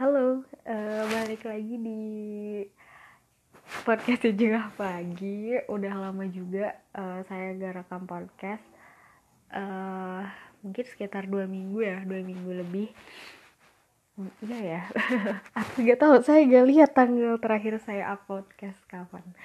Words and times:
Halo, 0.00 0.40
uh, 0.64 1.04
balik 1.12 1.44
lagi 1.44 1.76
di 1.76 2.00
podcast 3.84 4.32
juga 4.32 4.72
pagi. 4.72 5.52
Udah 5.68 5.92
lama 5.92 6.24
juga 6.24 6.72
uh, 6.96 7.20
saya 7.28 7.52
gak 7.60 7.84
rekam 7.84 8.08
podcast. 8.08 8.64
Uh, 9.52 10.24
mungkin 10.64 10.88
sekitar 10.88 11.28
dua 11.28 11.44
minggu 11.44 11.84
ya, 11.84 12.00
dua 12.08 12.24
minggu 12.24 12.48
lebih. 12.48 12.88
Iya 14.40 14.58
ya, 14.64 14.82
aku 15.60 15.84
gak 15.84 16.00
tahu. 16.00 16.24
Saya 16.24 16.48
gak 16.48 16.64
lihat 16.72 16.96
tanggal 16.96 17.36
terakhir 17.36 17.76
saya 17.84 18.16
upload 18.16 18.48
podcast 18.48 18.80
kapan. 18.88 19.36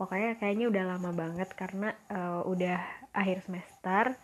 Pokoknya 0.00 0.40
kayaknya 0.40 0.72
udah 0.72 0.96
lama 0.96 1.12
banget 1.12 1.52
karena 1.52 1.92
uh, 2.08 2.40
udah 2.48 2.80
akhir 3.12 3.44
semester 3.44 4.16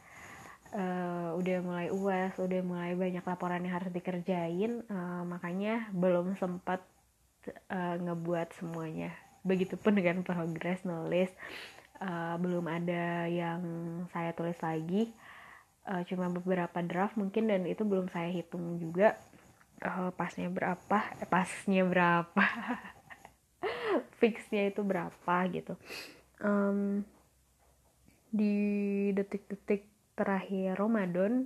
uh, 0.73 1.37
udah 1.39 1.59
mulai 1.63 1.89
uas 1.93 2.35
udah 2.39 2.61
mulai 2.65 2.93
banyak 2.97 3.23
laporan 3.23 3.63
yang 3.63 3.79
harus 3.79 3.93
dikerjain 3.93 4.83
uh, 4.89 5.23
makanya 5.23 5.87
belum 5.93 6.35
sempat 6.41 6.83
uh, 7.71 7.97
ngebuat 8.01 8.57
semuanya. 8.59 9.15
Begitupun 9.47 9.95
dengan 9.95 10.27
progres 10.27 10.83
nulis 10.83 11.31
uh, 12.03 12.37
belum 12.41 12.67
ada 12.67 13.31
yang 13.31 13.63
saya 14.11 14.35
tulis 14.35 14.59
lagi. 14.61 15.13
Uh, 15.87 16.03
cuma 16.11 16.27
beberapa 16.27 16.83
draft 16.83 17.15
mungkin 17.15 17.47
dan 17.47 17.63
itu 17.63 17.87
belum 17.87 18.11
saya 18.11 18.31
hitung 18.35 18.83
juga. 18.83 19.15
Uh, 19.85 20.09
pasnya 20.17 20.49
berapa 20.49 20.99
eh, 21.21 21.29
pasnya 21.29 21.85
berapa 21.85 22.45
fixnya 24.21 24.73
itu 24.73 24.83
berapa 24.83 25.35
gitu. 25.53 25.79
Um, 26.43 27.07
di 28.35 28.53
detik-detik 29.15 29.96
terakhir 30.17 30.81
Ramadan 30.81 31.45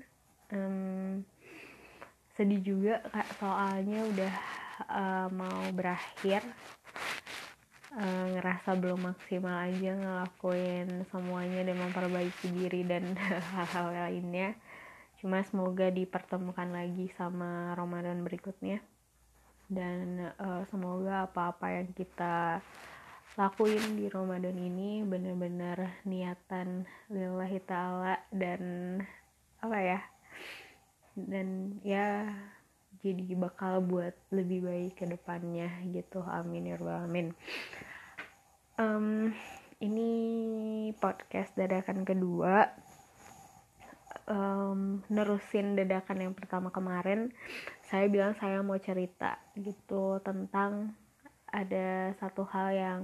um, 0.55 1.20
sedih 2.38 2.62
juga 2.62 2.95
kak 3.11 3.28
soalnya 3.42 4.01
udah 4.06 4.34
uh, 4.88 5.28
mau 5.34 5.69
berakhir. 5.74 6.41
Uh, 7.91 8.39
ngerasa 8.39 8.78
belum 8.78 9.11
maksimal 9.11 9.67
aja 9.67 9.98
ngelakuin 9.98 11.11
semuanya 11.11 11.67
dan 11.67 11.75
memperbaiki 11.75 12.47
diri 12.55 12.86
dan 12.86 13.19
hal-hal 13.58 13.91
lainnya. 13.91 14.55
Cuma 15.19 15.42
semoga 15.42 15.91
dipertemukan 15.91 16.70
lagi 16.70 17.11
sama 17.19 17.75
Ramadan 17.75 18.23
berikutnya. 18.23 18.78
Dan 19.67 20.30
uh, 20.39 20.62
semoga 20.70 21.27
apa-apa 21.27 21.83
yang 21.83 21.91
kita 21.91 22.62
lakuin 23.41 23.96
di 23.96 24.05
Ramadan 24.12 24.52
ini 24.52 25.00
bener-bener 25.00 26.05
niatan 26.05 26.84
lillahi 27.08 27.56
ta'ala 27.64 28.20
dan 28.28 28.60
apa 29.64 29.78
ya 29.80 30.00
dan 31.16 31.80
ya 31.80 32.28
jadi 33.00 33.33
bakal 33.41 33.80
buat 33.80 34.12
lebih 34.28 34.68
baik 34.68 34.92
ke 35.00 35.08
depannya 35.08 35.72
gitu. 35.88 36.20
Amin 36.20 36.68
ya 36.68 36.77
rabbal 36.77 37.00
alamin. 37.00 37.33
Um, 38.77 39.33
ini 39.80 40.11
podcast 41.00 41.56
dadakan 41.56 42.05
kedua. 42.05 42.68
Um, 44.28 45.00
nerusin 45.08 45.80
dadakan 45.80 46.28
yang 46.28 46.34
pertama 46.36 46.68
kemarin 46.68 47.33
saya 47.88 48.05
bilang 48.06 48.36
saya 48.36 48.61
mau 48.61 48.77
cerita 48.77 49.41
gitu 49.56 50.20
tentang 50.20 50.92
ada 51.51 52.15
satu 52.19 52.47
hal 52.48 52.69
yang 52.75 53.03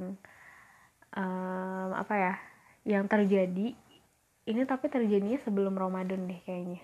um, 1.14 1.90
apa 1.94 2.14
ya 2.14 2.34
yang 2.86 3.04
terjadi 3.10 3.74
ini 4.46 4.62
tapi 4.62 4.86
terjadinya 4.86 5.38
sebelum 5.42 5.74
Ramadan 5.74 6.30
deh 6.30 6.40
kayaknya 6.46 6.82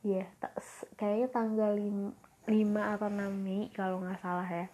Iya, 0.00 0.24
yeah, 0.24 0.56
kayaknya 0.96 1.28
tanggal 1.28 1.76
5, 1.76 2.48
5 2.48 2.94
atau 2.96 3.08
6 3.12 3.44
Mei 3.44 3.68
kalau 3.76 4.00
nggak 4.00 4.24
salah 4.24 4.48
ya. 4.48 4.72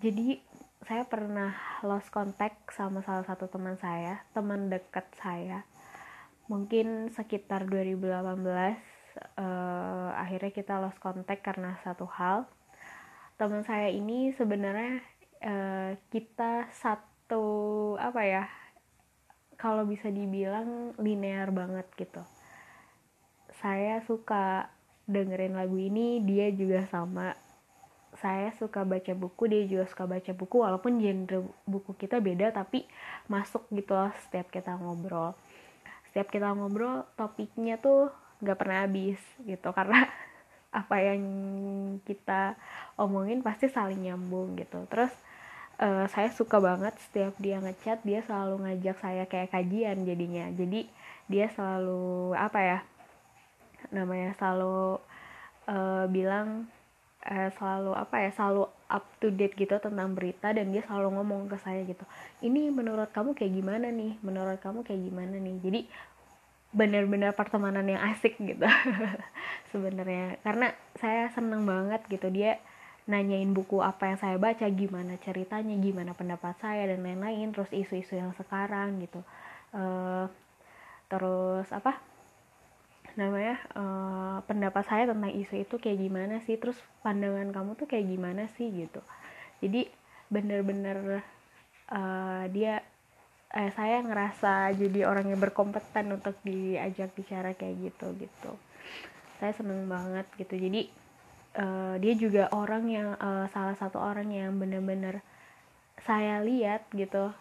Jadi 0.00 0.40
saya 0.88 1.04
pernah 1.04 1.52
lost 1.84 2.08
contact 2.08 2.72
sama 2.72 3.04
salah 3.04 3.28
satu 3.28 3.44
teman 3.52 3.76
saya, 3.76 4.24
teman 4.32 4.72
dekat 4.72 5.04
saya. 5.20 5.68
Mungkin 6.48 7.12
sekitar 7.12 7.68
2018 7.68 8.08
uh, 8.08 8.72
eh, 9.36 10.10
akhirnya 10.16 10.48
kita 10.48 10.80
lost 10.80 10.96
contact 10.96 11.44
karena 11.44 11.76
satu 11.84 12.08
hal 12.08 12.48
teman 13.38 13.62
saya 13.62 13.86
ini 13.86 14.34
sebenarnya 14.34 14.98
uh, 15.46 15.94
kita 16.10 16.66
satu 16.74 17.94
apa 17.94 18.22
ya 18.26 18.44
kalau 19.54 19.86
bisa 19.86 20.10
dibilang 20.10 20.98
linear 20.98 21.54
banget 21.54 21.86
gitu. 21.94 22.22
Saya 23.62 24.02
suka 24.06 24.70
dengerin 25.06 25.54
lagu 25.54 25.78
ini 25.78 26.18
dia 26.26 26.50
juga 26.50 26.82
sama. 26.90 27.38
Saya 28.18 28.50
suka 28.58 28.82
baca 28.82 29.14
buku 29.14 29.46
dia 29.46 29.62
juga 29.70 29.86
suka 29.86 30.10
baca 30.10 30.30
buku 30.34 30.56
walaupun 30.58 30.98
genre 30.98 31.46
buku 31.62 31.94
kita 31.94 32.18
beda 32.18 32.50
tapi 32.50 32.86
masuk 33.30 33.70
gitu 33.70 33.94
loh 33.94 34.10
setiap 34.26 34.50
kita 34.50 34.74
ngobrol. 34.74 35.38
Setiap 36.10 36.26
kita 36.34 36.50
ngobrol 36.54 37.06
topiknya 37.14 37.78
tuh 37.78 38.10
nggak 38.42 38.58
pernah 38.58 38.86
habis 38.86 39.18
gitu 39.46 39.70
karena 39.70 40.10
apa 40.68 40.96
yang 41.00 41.22
kita 42.04 42.54
omongin 43.00 43.40
pasti 43.40 43.72
saling 43.72 44.04
nyambung 44.04 44.56
gitu. 44.60 44.84
Terus 44.92 45.12
uh, 45.80 46.04
saya 46.12 46.28
suka 46.34 46.60
banget 46.60 46.94
setiap 47.08 47.34
dia 47.40 47.58
ngechat 47.62 48.04
dia 48.04 48.20
selalu 48.26 48.68
ngajak 48.68 48.96
saya 49.00 49.24
kayak 49.24 49.52
kajian 49.54 50.04
jadinya. 50.04 50.46
Jadi 50.52 50.88
dia 51.28 51.46
selalu 51.52 52.34
apa 52.36 52.60
ya 52.60 52.78
namanya 53.94 54.36
selalu 54.36 55.00
uh, 55.70 56.04
bilang 56.10 56.68
uh, 57.24 57.50
selalu 57.56 57.92
apa 57.96 58.16
ya 58.28 58.30
selalu 58.34 58.68
up 58.88 59.04
to 59.20 59.28
date 59.28 59.56
gitu 59.56 59.76
tentang 59.80 60.16
berita 60.16 60.52
dan 60.52 60.72
dia 60.72 60.80
selalu 60.84 61.20
ngomong 61.20 61.48
ke 61.48 61.56
saya 61.60 61.84
gitu. 61.84 62.04
Ini 62.44 62.72
menurut 62.72 63.12
kamu 63.12 63.36
kayak 63.36 63.52
gimana 63.52 63.88
nih? 63.92 64.16
Menurut 64.24 64.58
kamu 64.60 64.84
kayak 64.84 65.00
gimana 65.00 65.36
nih? 65.36 65.56
Jadi 65.60 65.80
benar-benar 66.68 67.32
pertemanan 67.32 67.88
yang 67.88 68.02
asik 68.12 68.36
gitu 68.36 68.64
sebenarnya. 69.72 70.36
Karena 70.44 70.72
saya 71.00 71.32
seneng 71.32 71.64
banget 71.64 72.04
gitu 72.12 72.28
dia 72.28 72.60
nanyain 73.08 73.48
buku 73.56 73.80
apa 73.80 74.12
yang 74.12 74.18
saya 74.20 74.36
baca 74.36 74.68
gimana 74.68 75.16
ceritanya 75.24 75.72
gimana 75.80 76.12
pendapat 76.12 76.52
saya 76.60 76.92
dan 76.92 77.00
lain-lain 77.00 77.56
terus 77.56 77.72
isu-isu 77.72 78.20
yang 78.20 78.36
sekarang 78.36 79.00
gitu. 79.00 79.24
Uh, 79.72 80.28
terus 81.08 81.68
apa 81.72 81.96
namanya 83.16 83.56
uh, 83.74 84.38
pendapat 84.44 84.84
saya 84.84 85.08
tentang 85.08 85.32
isu 85.32 85.64
itu 85.64 85.74
kayak 85.80 85.98
gimana 85.98 86.38
sih 86.44 86.60
terus 86.60 86.76
pandangan 87.00 87.50
kamu 87.50 87.74
tuh 87.80 87.88
kayak 87.88 88.06
gimana 88.12 88.44
sih 88.60 88.68
gitu. 88.68 89.00
Jadi 89.64 89.88
bener-bener 90.28 91.24
uh, 91.88 92.44
dia 92.52 92.84
eh, 93.54 93.70
saya 93.72 94.04
ngerasa 94.04 94.76
jadi 94.76 95.08
orang 95.08 95.32
yang 95.32 95.40
berkompeten 95.40 96.12
untuk 96.12 96.36
diajak 96.44 97.12
bicara 97.16 97.56
kayak 97.56 97.92
gitu 97.92 98.06
gitu. 98.20 98.52
Saya 99.40 99.52
seneng 99.56 99.88
banget 99.88 100.26
gitu. 100.36 100.58
Jadi 100.58 100.90
uh, 101.56 101.94
dia 102.02 102.14
juga 102.18 102.50
orang 102.52 102.84
yang 102.90 103.08
uh, 103.16 103.46
salah 103.54 103.78
satu 103.78 103.96
orang 103.96 104.28
yang 104.28 104.58
bener-bener 104.58 105.22
saya 106.04 106.42
lihat 106.42 106.84
gitu. 106.92 107.32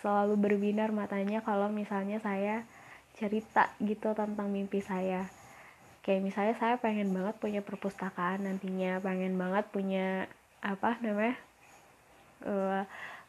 Selalu 0.00 0.36
berbinar 0.36 0.92
matanya 0.92 1.40
kalau 1.40 1.68
misalnya 1.72 2.20
saya 2.20 2.62
cerita 3.18 3.68
gitu 3.82 4.12
tentang 4.14 4.48
mimpi 4.48 4.80
saya. 4.80 5.26
Kayak 6.00 6.24
misalnya 6.24 6.54
saya 6.56 6.74
pengen 6.80 7.12
banget 7.12 7.36
punya 7.36 7.60
perpustakaan 7.60 8.48
nantinya 8.48 9.02
pengen 9.04 9.36
banget 9.36 9.68
punya 9.68 10.24
apa 10.60 10.96
namanya 11.04 11.36
uh, 12.44 12.84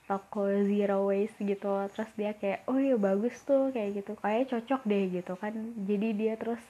toko 0.10 0.50
zero 0.68 1.08
waste 1.08 1.40
gitu 1.40 1.88
terus 1.94 2.12
dia 2.20 2.36
kayak 2.36 2.68
oh 2.68 2.76
iya 2.76 2.98
bagus 3.00 3.38
tuh 3.46 3.72
kayak 3.72 4.04
gitu. 4.04 4.14
Kayak 4.20 4.50
cocok 4.52 4.82
deh 4.86 5.04
gitu 5.10 5.34
kan. 5.38 5.54
Jadi 5.88 6.08
dia 6.18 6.34
terus 6.36 6.62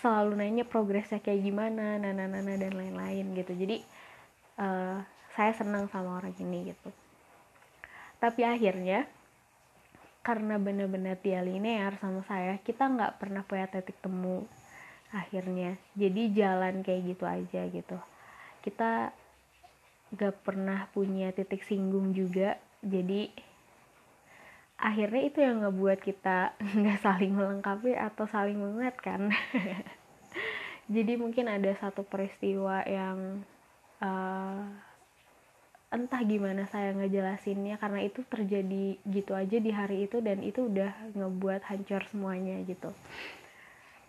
selalu 0.00 0.38
nanya 0.38 0.64
progresnya 0.64 1.20
kayak 1.20 1.42
gimana 1.44 1.98
nana 2.00 2.24
nana 2.28 2.52
dan 2.56 2.72
lain-lain 2.72 3.26
gitu. 3.36 3.52
Jadi 3.52 3.76
uh, 4.60 5.00
saya 5.36 5.52
senang 5.52 5.90
sama 5.92 6.20
orang 6.20 6.34
ini 6.40 6.72
gitu. 6.72 6.88
Tapi 8.16 8.42
akhirnya 8.42 9.04
karena 10.26 10.58
bener-bener 10.58 11.14
dia 11.22 11.38
linear 11.38 11.94
sama 12.02 12.26
saya 12.26 12.58
kita 12.66 12.82
nggak 12.82 13.22
pernah 13.22 13.46
punya 13.46 13.70
titik 13.70 13.98
temu 14.02 14.42
akhirnya. 15.14 15.78
Jadi 15.94 16.32
jalan 16.34 16.82
kayak 16.82 17.02
gitu 17.14 17.24
aja 17.28 17.62
gitu. 17.70 17.98
Kita 18.64 19.14
gak 20.14 20.46
pernah 20.46 20.86
punya 20.94 21.34
titik 21.34 21.66
singgung 21.66 22.14
juga 22.14 22.54
jadi 22.84 23.32
akhirnya 24.76 25.22
itu 25.24 25.38
yang 25.40 25.64
ngebuat 25.64 26.00
kita 26.04 26.52
nggak 26.80 27.00
saling 27.00 27.32
melengkapi 27.32 27.96
atau 27.96 28.28
saling 28.28 28.60
menguatkan 28.60 29.32
jadi 30.94 31.12
mungkin 31.16 31.48
ada 31.48 31.72
satu 31.80 32.04
peristiwa 32.04 32.84
yang 32.84 33.42
uh, 34.00 34.64
entah 35.96 36.22
gimana 36.26 36.66
saya 36.66 36.92
ngejelasinnya 36.92 37.78
karena 37.78 38.02
itu 38.02 38.20
terjadi 38.26 38.98
gitu 39.06 39.32
aja 39.32 39.56
di 39.56 39.70
hari 39.70 40.10
itu 40.10 40.18
dan 40.18 40.42
itu 40.42 40.66
udah 40.66 40.92
ngebuat 41.14 41.62
hancur 41.70 42.02
semuanya 42.10 42.58
gitu. 42.66 42.90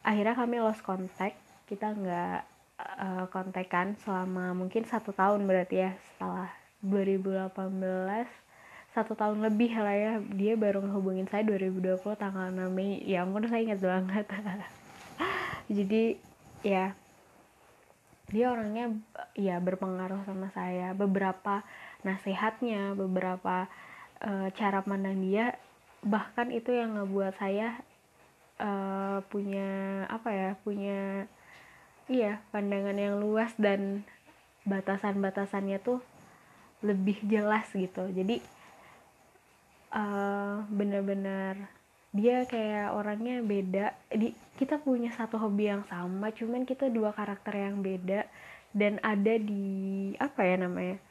Akhirnya 0.02 0.34
kami 0.34 0.58
lost 0.58 0.82
contact. 0.82 1.38
Kita 1.70 1.94
nggak 1.94 2.40
uh, 2.82 3.26
kontekan 3.30 3.94
selama 4.02 4.58
mungkin 4.58 4.90
satu 4.90 5.14
tahun 5.14 5.46
berarti 5.46 5.76
ya 5.86 5.92
setelah 6.14 6.50
2018 6.82 7.54
satu 8.98 9.14
tahun 9.14 9.46
lebih 9.46 9.78
lah 9.78 9.94
ya. 9.94 10.14
Dia 10.34 10.58
baru 10.58 10.82
ngehubungin 10.82 11.30
saya 11.30 11.46
2020 11.46 12.02
tanggal 12.18 12.50
6 12.50 12.74
Mei. 12.74 13.06
Ya 13.06 13.22
ampun 13.22 13.46
saya 13.46 13.62
ingat 13.62 13.78
banget. 13.86 14.26
Jadi 15.78 16.18
ya 16.66 16.98
dia 18.28 18.46
orangnya 18.50 18.98
ya 19.38 19.62
berpengaruh 19.62 20.26
sama 20.26 20.50
saya. 20.58 20.98
Beberapa 20.98 21.62
nasihatnya 22.02 22.98
beberapa 22.98 23.70
uh, 24.26 24.50
cara 24.58 24.82
pandang 24.82 25.22
dia 25.22 25.54
bahkan 26.02 26.50
itu 26.50 26.74
yang 26.74 26.98
ngebuat 26.98 27.38
saya 27.38 27.78
uh, 28.58 29.22
punya 29.30 30.04
apa 30.10 30.30
ya 30.34 30.50
punya 30.62 31.26
iya 32.10 32.42
pandangan 32.50 32.98
yang 32.98 33.22
luas 33.22 33.54
dan 33.62 34.02
batasan-batasannya 34.66 35.78
tuh 35.86 36.02
lebih 36.82 37.22
jelas 37.26 37.70
gitu. 37.74 38.10
Jadi 38.14 38.57
uh, 39.98 40.62
bener-bener. 40.70 41.66
Dia 42.14 42.46
kayak 42.46 42.94
orangnya 42.94 43.42
beda. 43.42 43.86
Di 44.14 44.38
kita 44.62 44.78
punya 44.78 45.10
satu 45.14 45.42
hobi 45.42 45.70
yang 45.74 45.84
sama 45.90 46.30
cuman 46.30 46.64
kita 46.64 46.94
dua 46.94 47.12
karakter 47.12 47.58
yang 47.58 47.82
beda. 47.82 48.30
Dan 48.70 49.02
ada 49.02 49.34
di 49.42 50.14
apa 50.22 50.46
ya 50.46 50.56
namanya 50.62 51.02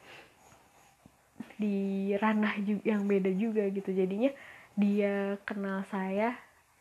di 1.57 2.13
ranah 2.15 2.55
yang 2.87 3.03
beda 3.03 3.31
juga 3.35 3.67
gitu. 3.67 3.91
Jadinya 3.91 4.31
dia 4.77 5.35
kenal 5.43 5.83
saya 5.89 6.37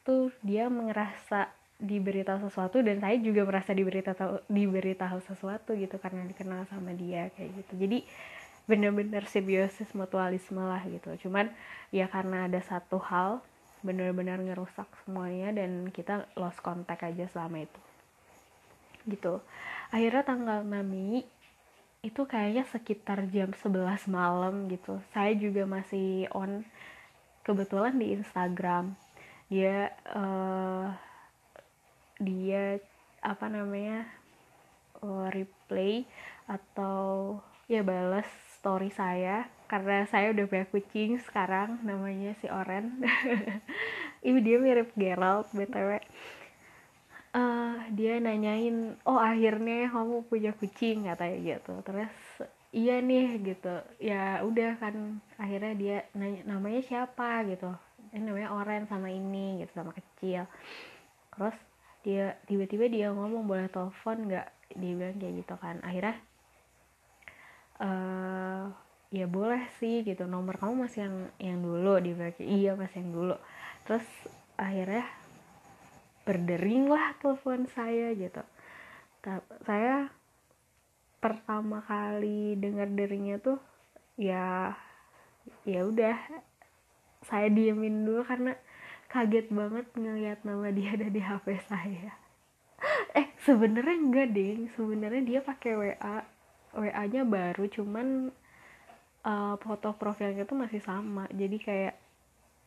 tuh 0.06 0.30
dia 0.44 0.70
merasa 0.70 1.50
diberitahu 1.76 2.48
sesuatu 2.48 2.80
dan 2.80 3.04
saya 3.04 3.20
juga 3.20 3.44
merasa 3.44 3.76
diberitahu 3.76 4.48
diberitahu 4.48 5.20
sesuatu 5.20 5.76
gitu 5.76 6.00
karena 6.00 6.24
dikenal 6.24 6.64
sama 6.72 6.96
dia 6.96 7.28
kayak 7.36 7.52
gitu. 7.64 7.72
Jadi 7.76 7.98
bener-bener 8.66 9.22
simbiosis 9.30 9.90
mutualisme 9.94 10.58
lah 10.58 10.82
gitu. 10.90 11.14
Cuman 11.26 11.50
ya 11.94 12.10
karena 12.10 12.50
ada 12.50 12.58
satu 12.62 12.98
hal 12.98 13.42
bener-bener 13.86 14.42
ngerusak 14.42 14.90
semuanya 15.06 15.54
dan 15.54 15.94
kita 15.94 16.26
lost 16.34 16.58
contact 16.58 17.06
aja 17.06 17.30
selama 17.30 17.62
itu. 17.62 17.80
Gitu. 19.06 19.38
Akhirnya 19.94 20.26
tanggal 20.26 20.58
6 20.66 20.82
Mei 20.82 21.22
itu 22.02 22.22
kayaknya 22.26 22.66
sekitar 22.70 23.26
jam 23.30 23.54
11 23.54 24.10
malam 24.10 24.66
gitu. 24.66 24.98
Saya 25.14 25.34
juga 25.38 25.66
masih 25.66 26.26
on 26.34 26.66
kebetulan 27.46 27.94
di 27.94 28.18
Instagram. 28.18 28.98
Dia 29.46 29.94
uh, 30.10 30.90
dia 32.18 32.82
apa 33.22 33.46
namanya 33.46 34.06
uh, 35.02 35.30
replay 35.30 36.06
atau 36.46 37.38
ya 37.66 37.82
balas 37.82 38.26
story 38.66 38.90
saya 38.90 39.46
karena 39.70 40.02
saya 40.10 40.34
udah 40.34 40.42
punya 40.50 40.66
kucing 40.74 41.22
sekarang 41.22 41.78
namanya 41.86 42.34
si 42.42 42.50
Oren. 42.50 42.98
Ini 44.26 44.38
dia 44.42 44.58
mirip 44.58 44.90
Gerald 44.98 45.46
btw 45.54 46.02
uh, 47.30 47.78
dia 47.94 48.18
nanyain 48.18 48.98
oh 49.06 49.22
akhirnya 49.22 49.86
kamu 49.94 50.26
punya 50.26 50.50
kucing? 50.58 51.06
katanya 51.06 51.38
gitu. 51.38 51.72
Terus 51.86 52.14
iya 52.74 52.98
nih 52.98 53.38
gitu. 53.44 53.74
Ya 54.02 54.42
udah 54.42 54.80
kan 54.82 55.22
akhirnya 55.38 55.72
dia 55.78 55.96
nanya 56.16 56.42
namanya 56.48 56.82
siapa? 56.82 57.46
gitu. 57.46 57.70
Ini 58.10 58.22
namanya 58.26 58.50
Oren 58.50 58.90
sama 58.90 59.12
ini 59.12 59.62
gitu 59.62 59.72
sama 59.76 59.92
kecil. 59.94 60.48
Terus 61.36 61.56
dia 62.02 62.34
tiba-tiba 62.50 62.90
dia 62.90 63.06
ngomong 63.12 63.46
boleh 63.46 63.70
telepon 63.70 64.26
nggak? 64.26 64.48
Dia 64.74 64.92
bilang 64.98 65.16
kayak 65.22 65.34
gitu 65.44 65.54
kan. 65.54 65.78
Akhirnya 65.86 66.18
uh, 67.80 68.72
ya 69.14 69.26
boleh 69.30 69.62
sih 69.78 70.02
gitu 70.02 70.26
nomor 70.26 70.58
kamu 70.58 70.86
masih 70.86 71.06
yang 71.06 71.16
yang 71.38 71.58
dulu 71.62 71.96
bilang 72.02 72.34
iya 72.42 72.72
masih 72.74 73.00
yang 73.02 73.12
dulu. 73.12 73.36
Terus 73.86 74.06
akhirnya 74.58 75.06
berdering 76.26 76.90
lah 76.90 77.14
telepon 77.22 77.70
saya 77.70 78.12
gitu. 78.18 78.42
Saya 79.66 80.10
pertama 81.22 81.82
kali 81.86 82.54
dengar 82.58 82.86
deringnya 82.90 83.42
tuh 83.42 83.58
ya 84.18 84.74
ya 85.66 85.80
udah 85.86 86.14
saya 87.26 87.50
diemin 87.50 88.06
dulu 88.06 88.22
karena 88.22 88.54
kaget 89.10 89.50
banget 89.50 89.86
ngeliat 89.94 90.42
nama 90.42 90.70
dia 90.70 90.94
ada 90.94 91.08
di 91.08 91.20
HP 91.22 91.46
saya. 91.66 92.10
Eh 93.16 93.32
sebenarnya 93.40 93.96
enggak 93.96 94.28
ding. 94.36 94.68
Sebenarnya 94.76 95.22
dia 95.24 95.40
pakai 95.40 95.72
WA 95.72 96.35
WA 96.76 97.04
nya 97.08 97.24
baru 97.24 97.64
cuman 97.72 98.28
uh, 99.24 99.54
foto 99.58 99.96
profilnya 99.96 100.44
tuh 100.44 100.60
masih 100.60 100.84
sama. 100.84 101.24
Jadi 101.32 101.56
kayak 101.56 101.94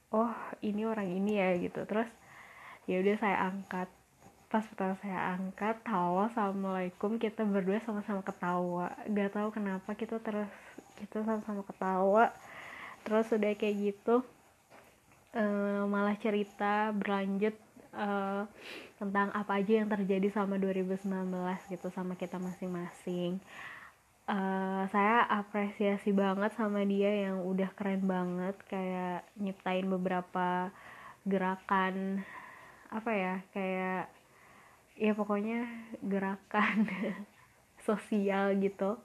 oh 0.10 0.34
ini 0.66 0.84
orang 0.90 1.08
ini 1.08 1.38
ya 1.38 1.54
gitu. 1.62 1.86
Terus 1.86 2.10
ya 2.90 3.00
udah 3.00 3.16
saya 3.22 3.38
angkat. 3.54 3.90
Pas 4.50 4.66
pertama 4.66 4.98
saya 4.98 5.38
angkat 5.38 5.78
halo 5.86 6.26
assalamualaikum. 6.26 7.22
Kita 7.22 7.46
berdua 7.46 7.78
sama-sama 7.86 8.26
ketawa. 8.26 8.90
Gak 9.06 9.38
tahu 9.38 9.54
kenapa 9.54 9.94
kita 9.94 10.18
terus 10.18 10.50
kita 10.98 11.22
sama-sama 11.22 11.62
ketawa. 11.62 12.34
Terus 13.06 13.30
udah 13.30 13.54
kayak 13.54 13.76
gitu 13.78 14.26
uh, 15.38 15.84
malah 15.86 16.18
cerita 16.18 16.90
berlanjut 16.98 17.54
uh, 17.94 18.50
tentang 18.98 19.32
apa 19.32 19.62
aja 19.62 19.80
yang 19.80 19.88
terjadi 19.88 20.28
sama 20.34 20.60
2019 20.60 21.08
gitu 21.72 21.88
sama 21.94 22.20
kita 22.20 22.36
masing-masing 22.42 23.40
uh, 24.30 24.84
saya 24.94 25.26
apresiasi 25.26 26.14
banget 26.14 26.54
sama 26.54 26.86
dia 26.86 27.10
yang 27.30 27.42
udah 27.42 27.74
keren 27.74 28.06
banget 28.06 28.56
kayak 28.70 29.26
nyiptain 29.42 29.90
beberapa 29.90 30.70
gerakan 31.26 32.22
apa 32.90 33.12
ya 33.14 33.36
kayak 33.54 34.10
ya 34.98 35.12
pokoknya 35.18 35.66
gerakan 36.06 36.86
sosial 37.88 38.54
gitu. 38.62 39.02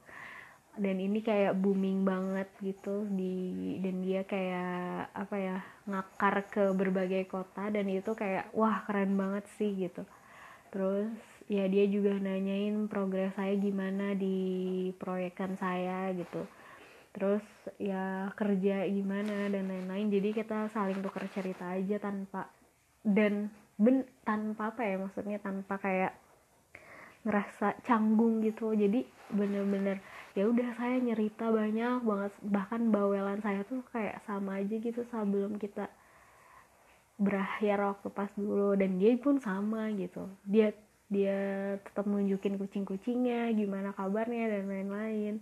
Dan 0.74 0.98
ini 0.98 1.22
kayak 1.22 1.54
booming 1.54 2.02
banget 2.02 2.50
gitu 2.58 3.06
di 3.06 3.78
dan 3.78 4.02
dia 4.02 4.26
kayak 4.26 5.06
apa 5.14 5.36
ya 5.38 5.56
ngakar 5.86 6.50
ke 6.50 6.64
berbagai 6.74 7.30
kota 7.30 7.70
dan 7.70 7.86
itu 7.86 8.10
kayak 8.18 8.50
wah 8.50 8.82
keren 8.82 9.14
banget 9.14 9.46
sih 9.54 9.70
gitu. 9.70 10.02
Terus 10.74 11.14
ya 11.44 11.68
dia 11.68 11.84
juga 11.84 12.16
nanyain 12.16 12.88
progres 12.88 13.36
saya 13.36 13.52
gimana 13.60 14.16
di 14.16 14.36
proyekan 14.96 15.56
saya 15.60 16.08
gitu. 16.16 16.48
Terus 17.14 17.44
ya 17.78 18.32
kerja 18.34 18.88
gimana 18.90 19.46
dan 19.52 19.70
lain-lain. 19.70 20.10
Jadi 20.10 20.34
kita 20.34 20.66
saling 20.72 20.98
tukar 21.04 21.28
cerita 21.30 21.70
aja 21.70 22.00
tanpa 22.00 22.50
dan 23.04 23.52
ben 23.76 24.08
tanpa 24.24 24.72
apa 24.72 24.82
ya 24.82 24.96
maksudnya 24.98 25.38
tanpa 25.38 25.78
kayak 25.78 26.16
ngerasa 27.22 27.78
canggung 27.84 28.42
gitu. 28.42 28.74
Jadi 28.74 29.06
bener-bener 29.30 30.02
ya 30.34 30.50
udah 30.50 30.74
saya 30.74 30.98
nyerita 30.98 31.52
banyak 31.52 32.02
banget. 32.02 32.32
Bahkan 32.42 32.80
bawelan 32.90 33.40
saya 33.44 33.62
tuh 33.68 33.84
kayak 33.92 34.24
sama 34.26 34.58
aja 34.58 34.74
gitu 34.74 35.06
sebelum 35.06 35.60
kita 35.60 35.86
berakhir 37.14 37.78
waktu 37.78 38.08
pas 38.10 38.32
dulu. 38.34 38.74
Dan 38.74 38.98
dia 38.98 39.14
pun 39.22 39.38
sama 39.38 39.86
gitu. 39.94 40.26
Dia 40.42 40.74
dia 41.14 41.38
tetap 41.78 42.10
nunjukin 42.10 42.58
kucing-kucingnya 42.58 43.54
gimana 43.54 43.94
kabarnya 43.94 44.58
dan 44.58 44.66
lain-lain. 44.66 45.34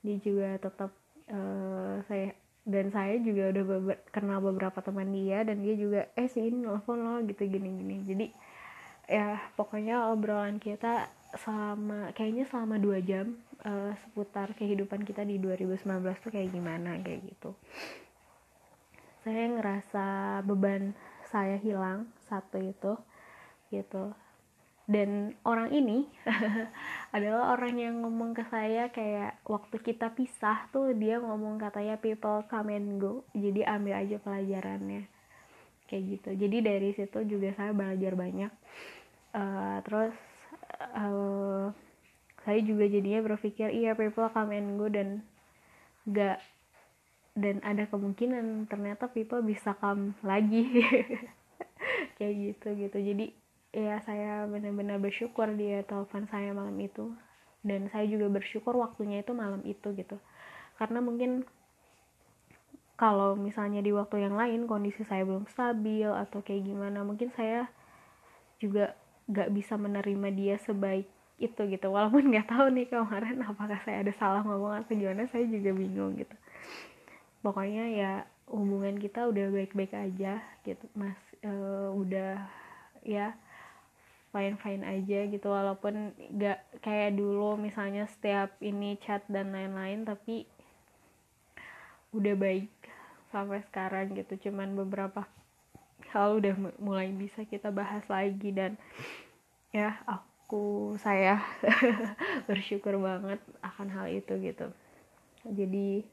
Dia 0.00 0.16
juga 0.24 0.56
tetap 0.56 0.90
uh, 1.28 2.00
saya 2.08 2.32
dan 2.68 2.92
saya 2.92 3.16
juga 3.20 3.52
udah 3.52 3.64
beber 3.64 3.96
kenal 4.12 4.40
beberapa 4.44 4.80
teman 4.84 5.08
dia 5.12 5.40
dan 5.44 5.64
dia 5.64 5.72
juga 5.72 6.08
eh 6.16 6.28
si 6.28 6.44
ini 6.44 6.68
nelfon 6.68 7.00
lo 7.00 7.16
gitu 7.24 7.48
gini 7.48 7.64
gini 7.64 7.96
jadi 8.04 8.26
ya 9.08 9.40
pokoknya 9.56 10.12
obrolan 10.12 10.60
kita 10.60 11.08
selama 11.32 12.12
kayaknya 12.12 12.44
selama 12.44 12.76
dua 12.76 13.00
jam 13.00 13.40
uh, 13.64 13.92
seputar 14.04 14.52
kehidupan 14.52 15.04
kita 15.04 15.24
di 15.24 15.40
2019 15.40 15.84
tuh 16.24 16.32
kayak 16.32 16.52
gimana 16.52 16.96
kayak 17.00 17.24
gitu. 17.24 17.56
Saya 19.24 19.44
ngerasa 19.52 20.06
beban 20.44 20.92
saya 21.28 21.60
hilang 21.60 22.08
satu 22.28 22.56
itu 22.60 22.96
gitu 23.68 24.12
dan 24.88 25.36
orang 25.44 25.68
ini 25.68 26.08
adalah 27.16 27.52
orang 27.52 27.76
yang 27.76 28.00
ngomong 28.00 28.32
ke 28.32 28.40
saya 28.48 28.88
kayak 28.88 29.36
waktu 29.44 29.76
kita 29.84 30.16
pisah 30.16 30.64
tuh 30.72 30.96
dia 30.96 31.20
ngomong 31.20 31.60
katanya 31.60 32.00
people 32.00 32.40
come 32.48 32.72
and 32.72 32.96
go 32.96 33.20
jadi 33.36 33.68
ambil 33.68 34.00
aja 34.00 34.16
pelajarannya. 34.16 35.04
Kayak 35.92 36.04
gitu. 36.08 36.30
Jadi 36.40 36.56
dari 36.64 36.90
situ 36.96 37.20
juga 37.28 37.52
saya 37.52 37.76
belajar 37.76 38.16
banyak. 38.16 38.52
Uh, 39.36 39.76
terus 39.84 40.16
uh, 40.96 41.68
saya 42.48 42.60
juga 42.64 42.88
jadinya 42.88 43.20
berpikir 43.28 43.68
iya 43.68 43.92
people 43.92 44.32
come 44.32 44.56
and 44.56 44.80
go 44.80 44.88
dan 44.88 45.20
gak 46.08 46.40
dan 47.36 47.60
ada 47.60 47.84
kemungkinan 47.92 48.72
ternyata 48.72 49.12
people 49.12 49.44
bisa 49.44 49.76
come 49.76 50.16
lagi. 50.24 50.64
Kayak 52.16 52.34
gitu 52.40 52.68
gitu. 52.88 52.98
Jadi 53.04 53.47
ya 53.78 54.02
saya 54.02 54.44
benar-benar 54.50 54.98
bersyukur 54.98 55.46
dia 55.54 55.86
telepon 55.86 56.26
saya 56.26 56.50
malam 56.50 56.74
itu. 56.82 57.14
Dan 57.62 57.90
saya 57.90 58.06
juga 58.06 58.30
bersyukur 58.30 58.74
waktunya 58.78 59.22
itu 59.22 59.34
malam 59.34 59.62
itu 59.66 59.94
gitu. 59.94 60.18
Karena 60.78 61.02
mungkin 61.02 61.46
kalau 62.98 63.38
misalnya 63.38 63.78
di 63.78 63.94
waktu 63.94 64.26
yang 64.26 64.34
lain 64.34 64.66
kondisi 64.66 65.06
saya 65.06 65.22
belum 65.22 65.46
stabil 65.46 66.10
atau 66.10 66.42
kayak 66.42 66.66
gimana 66.66 67.06
mungkin 67.06 67.30
saya 67.30 67.70
juga 68.58 68.98
gak 69.30 69.54
bisa 69.54 69.78
menerima 69.78 70.28
dia 70.34 70.56
sebaik 70.58 71.06
itu 71.38 71.62
gitu. 71.70 71.86
Walaupun 71.94 72.34
nggak 72.34 72.50
tahu 72.50 72.74
nih 72.74 72.90
kemarin 72.90 73.38
apakah 73.50 73.78
saya 73.86 74.02
ada 74.02 74.12
salah 74.18 74.42
ngomong 74.42 74.82
atau 74.82 74.98
gimana 74.98 75.30
saya 75.30 75.46
juga 75.46 75.70
bingung 75.70 76.18
gitu. 76.18 76.34
Pokoknya 77.42 77.84
ya 77.94 78.12
hubungan 78.50 78.98
kita 78.98 79.30
udah 79.30 79.46
baik-baik 79.54 79.94
aja 79.94 80.42
gitu. 80.66 80.84
Mas 80.98 81.18
uh, 81.46 81.94
udah 81.94 82.50
ya 83.06 83.38
fine 84.28 84.56
fine 84.60 84.84
aja 84.84 85.24
gitu 85.28 85.48
walaupun 85.48 86.12
nggak 86.36 86.84
kayak 86.84 87.16
dulu 87.16 87.56
misalnya 87.56 88.04
setiap 88.10 88.52
ini 88.60 89.00
chat 89.00 89.24
dan 89.28 89.50
lain-lain 89.56 90.04
tapi 90.04 90.44
udah 92.12 92.34
baik 92.36 92.72
sampai 93.28 93.60
sekarang 93.68 94.16
gitu. 94.16 94.48
Cuman 94.48 94.72
beberapa 94.76 95.28
hal 96.12 96.40
udah 96.40 96.54
mulai 96.80 97.12
bisa 97.12 97.44
kita 97.44 97.68
bahas 97.68 98.04
lagi 98.08 98.48
dan 98.52 98.80
ya 99.68 100.00
aku 100.08 100.96
saya 100.96 101.44
bersyukur 102.48 102.96
banget 102.96 103.40
akan 103.60 103.88
hal 103.92 104.06
itu 104.08 104.32
gitu. 104.40 104.72
Jadi 105.44 106.04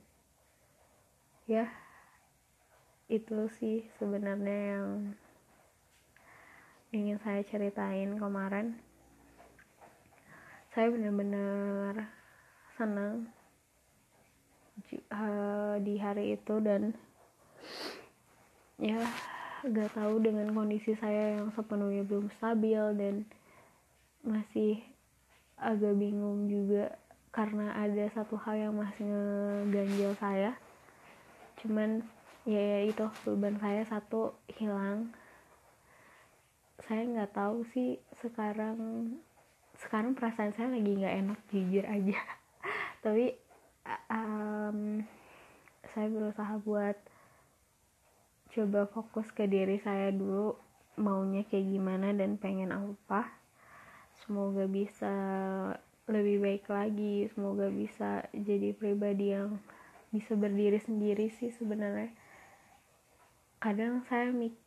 ya 1.48 1.70
itu 3.06 3.48
sih 3.62 3.86
sebenarnya 4.02 4.60
yang 4.76 5.14
ingin 7.16 7.32
saya 7.32 7.48
ceritain 7.48 8.12
kemarin. 8.20 8.76
Saya 10.76 10.92
benar-benar 10.92 12.12
senang 12.76 13.32
uh, 15.16 15.80
di 15.80 15.96
hari 15.96 16.36
itu 16.36 16.60
dan 16.60 16.92
ya 18.76 19.00
gak 19.64 19.96
tahu 19.96 20.20
dengan 20.20 20.52
kondisi 20.52 20.92
saya 21.00 21.40
yang 21.40 21.56
sepenuhnya 21.56 22.04
belum 22.04 22.28
stabil 22.36 22.84
dan 23.00 23.24
masih 24.20 24.84
agak 25.56 25.96
bingung 25.96 26.52
juga 26.52 27.00
karena 27.32 27.80
ada 27.80 28.12
satu 28.12 28.36
hal 28.44 28.60
yang 28.60 28.76
masih 28.76 29.08
ngeganjel 29.08 30.12
saya. 30.20 30.52
Cuman 31.64 32.04
ya, 32.44 32.60
ya 32.60 32.80
itu 32.92 33.08
beban 33.24 33.56
saya 33.64 33.88
satu 33.88 34.36
hilang 34.60 35.16
saya 36.86 37.02
nggak 37.02 37.34
tahu 37.34 37.66
sih 37.74 37.98
sekarang 38.22 38.78
sekarang 39.82 40.14
perasaan 40.14 40.54
saya 40.54 40.70
lagi 40.70 40.92
nggak 40.94 41.18
enak 41.26 41.40
jujur 41.50 41.86
aja. 41.86 42.20
Tapi 43.04 43.34
um, 44.14 45.02
saya 45.94 46.08
berusaha 46.14 46.54
buat 46.62 46.98
coba 48.56 48.88
fokus 48.88 49.28
ke 49.36 49.50
diri 49.50 49.82
saya 49.84 50.16
dulu 50.16 50.56
maunya 50.96 51.44
kayak 51.50 51.74
gimana 51.74 52.14
dan 52.14 52.38
pengen 52.38 52.72
apa. 52.72 53.34
Semoga 54.24 54.70
bisa 54.70 55.14
lebih 56.06 56.38
baik 56.38 56.70
lagi 56.70 57.26
semoga 57.34 57.66
bisa 57.66 58.30
jadi 58.30 58.78
pribadi 58.78 59.34
yang 59.34 59.58
bisa 60.14 60.38
berdiri 60.38 60.78
sendiri 60.78 61.34
sih 61.34 61.50
sebenarnya. 61.50 62.14
Kadang 63.58 64.06
saya 64.06 64.30
mikir 64.30 64.65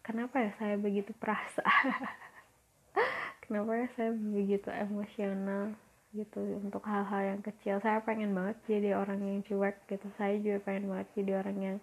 kenapa 0.00 0.40
ya 0.40 0.50
saya 0.56 0.80
begitu 0.80 1.12
perasa? 1.20 1.60
Kenapa 3.44 3.76
ya 3.76 3.86
saya 3.94 4.10
begitu 4.16 4.72
emosional 4.72 5.76
gitu 6.16 6.40
untuk 6.64 6.80
hal-hal 6.88 7.36
yang 7.36 7.42
kecil? 7.44 7.78
Saya 7.84 8.00
pengen 8.00 8.32
banget 8.32 8.56
jadi 8.64 8.96
orang 8.96 9.20
yang 9.20 9.44
cuek 9.44 9.76
gitu. 9.92 10.08
Saya 10.16 10.40
juga 10.40 10.64
pengen 10.64 10.88
banget 10.88 11.08
jadi 11.14 11.32
orang 11.44 11.56
yang 11.60 11.78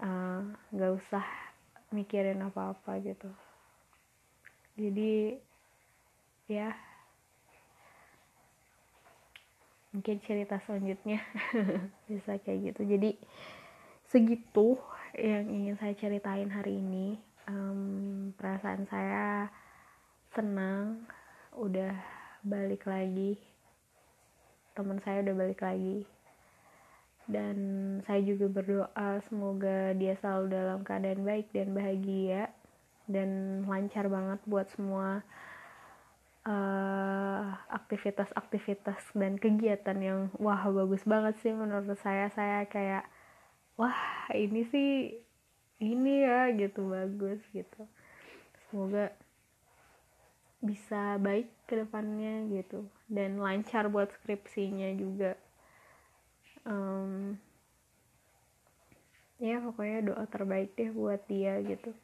eh, 0.00 0.40
nggak 0.72 0.90
uh, 0.90 0.98
usah 0.98 1.26
mikirin 1.92 2.40
apa-apa 2.40 2.98
gitu. 3.04 3.30
Jadi 4.80 5.36
ya 6.48 6.72
mungkin 9.92 10.16
cerita 10.24 10.56
selanjutnya 10.64 11.20
bisa 12.10 12.40
kayak 12.40 12.74
gitu. 12.74 12.82
Jadi 12.88 13.10
segitu 14.08 14.80
yang 15.18 15.50
ingin 15.50 15.74
saya 15.80 15.94
ceritain 15.98 16.46
hari 16.46 16.78
ini 16.78 17.18
um, 17.50 18.30
perasaan 18.38 18.86
saya 18.86 19.50
senang 20.30 21.02
udah 21.58 21.94
balik 22.46 22.86
lagi. 22.86 23.34
Teman 24.78 25.02
saya 25.02 25.26
udah 25.26 25.34
balik 25.34 25.60
lagi. 25.60 26.06
Dan 27.30 27.58
saya 28.06 28.22
juga 28.26 28.50
berdoa 28.50 29.22
semoga 29.26 29.94
dia 29.94 30.18
selalu 30.18 30.50
dalam 30.50 30.82
keadaan 30.82 31.22
baik 31.22 31.50
dan 31.54 31.70
bahagia 31.70 32.50
dan 33.06 33.62
lancar 33.66 34.10
banget 34.10 34.38
buat 34.50 34.66
semua 34.74 35.22
eh, 36.42 37.46
aktivitas-aktivitas 37.70 39.14
dan 39.14 39.38
kegiatan 39.38 39.98
yang 40.02 40.20
wah 40.42 40.58
bagus 40.74 41.06
banget 41.06 41.38
sih 41.38 41.54
menurut 41.54 41.94
saya. 42.02 42.30
Saya 42.34 42.66
kayak 42.66 43.06
wah 43.80 44.28
ini 44.36 44.68
sih 44.68 45.16
ini 45.80 46.28
ya 46.28 46.52
gitu 46.52 46.92
bagus 46.92 47.40
gitu. 47.56 47.88
Semoga 48.68 49.08
bisa 50.60 51.16
baik 51.16 51.48
ke 51.64 51.80
depannya 51.80 52.44
gitu. 52.52 52.84
Dan 53.08 53.40
lancar 53.40 53.88
buat 53.88 54.12
skripsinya 54.20 54.92
juga. 55.00 55.32
Um, 56.68 57.40
ya 59.40 59.56
pokoknya 59.64 60.12
doa 60.12 60.24
terbaik 60.28 60.76
deh 60.76 60.92
buat 60.92 61.24
dia 61.24 61.56
gitu. 61.64 61.96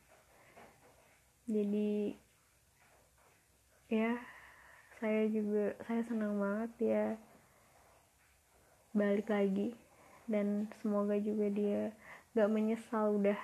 Jadi 1.44 2.16
ya 3.92 4.16
saya 4.96 5.28
juga 5.28 5.76
saya 5.84 6.02
senang 6.08 6.40
banget 6.40 6.70
dia 6.80 7.04
balik 8.96 9.28
lagi 9.28 9.76
dan 10.26 10.66
semoga 10.82 11.14
juga 11.18 11.46
dia 11.50 11.94
gak 12.34 12.50
menyesal 12.50 13.16
udah 13.16 13.38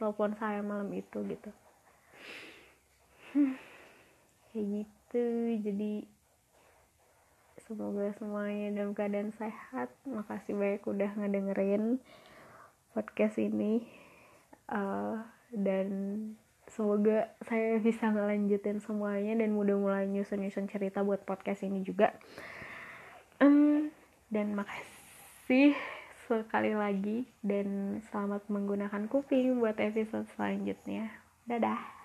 telepon 0.00 0.32
saya 0.40 0.64
malam 0.64 0.88
itu 0.96 1.20
gitu. 1.28 1.50
Kayak 4.50 4.66
gitu. 4.82 5.24
Jadi 5.60 5.92
semoga 7.68 8.10
semuanya 8.16 8.80
dalam 8.80 8.96
keadaan 8.96 9.30
sehat. 9.36 9.92
Makasih 10.08 10.56
banyak 10.56 10.82
udah 10.82 11.10
ngedengerin 11.20 12.00
podcast 12.96 13.36
ini. 13.38 13.84
Uh, 14.66 15.20
dan 15.54 15.88
semoga 16.70 17.30
saya 17.44 17.82
bisa 17.82 18.08
ngelanjutin 18.10 18.78
semuanya 18.78 19.34
dan 19.38 19.50
mudah 19.54 19.74
mulai 19.74 20.06
nyusun-nyusun 20.06 20.70
cerita 20.70 21.02
buat 21.02 21.22
podcast 21.28 21.66
ini 21.66 21.82
juga. 21.82 22.14
Um, 23.42 23.90
dan 24.30 24.54
makasih 24.54 24.89
sekali 26.30 26.78
lagi 26.78 27.26
dan 27.42 27.98
selamat 28.06 28.46
menggunakan 28.46 29.10
kuping 29.10 29.58
buat 29.58 29.82
episode 29.82 30.30
selanjutnya. 30.38 31.10
Dadah 31.42 31.99